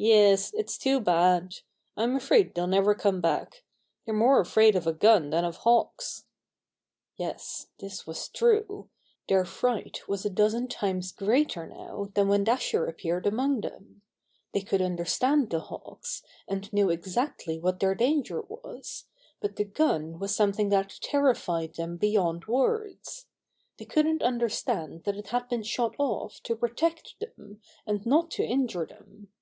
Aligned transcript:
"Yes, 0.00 0.54
it's 0.54 0.78
too 0.78 1.00
bad! 1.00 1.56
I'm 1.96 2.14
afraid 2.14 2.54
they'll 2.54 2.68
never 2.68 2.94
come 2.94 3.20
back. 3.20 3.64
They're 4.06 4.14
more 4.14 4.38
afraid 4.38 4.76
of 4.76 4.86
a 4.86 4.92
gun 4.92 5.30
than 5.30 5.44
of 5.44 5.56
Hawks." 5.56 6.24
Yes, 7.16 7.66
this 7.80 8.06
was 8.06 8.28
true! 8.28 8.88
Their 9.26 9.44
fright 9.44 10.06
was 10.06 10.24
a 10.24 10.30
dozen 10.30 10.68
times 10.68 11.10
greater 11.10 11.66
now 11.66 12.12
than 12.14 12.28
when 12.28 12.44
Dasher 12.44 12.88
ap 12.88 12.98
peared 12.98 13.26
among 13.26 13.62
them. 13.62 14.02
They 14.54 14.60
could 14.60 14.80
understand 14.80 15.50
the 15.50 15.58
Hawks, 15.62 16.22
and 16.46 16.72
knew 16.72 16.90
exactly 16.90 17.58
what 17.58 17.80
their 17.80 17.96
Bobby 17.96 18.04
Hears 18.22 18.26
Unpleasant 18.30 18.48
News 18.52 18.64
83 18.66 18.70
danger 18.70 18.78
was, 18.78 19.04
but 19.40 19.56
the 19.56 19.64
gun 19.64 20.18
was 20.20 20.32
something 20.36 20.68
that 20.68 20.96
terrified 21.00 21.74
them 21.74 21.96
beyond 21.96 22.46
words. 22.46 23.26
They 23.78 23.84
couldn't 23.84 24.22
understand 24.22 25.02
that 25.02 25.16
it 25.16 25.30
had 25.30 25.48
been 25.48 25.64
shot 25.64 25.96
off 25.98 26.40
to 26.44 26.54
protect 26.54 27.18
them 27.18 27.60
and 27.84 28.06
not 28.06 28.30
to 28.30 28.44
injure 28.44 28.86
them. 28.86 29.32